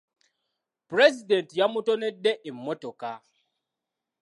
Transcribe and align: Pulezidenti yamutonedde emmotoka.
Pulezidenti 0.87 1.53
yamutonedde 1.61 2.31
emmotoka. 2.49 3.11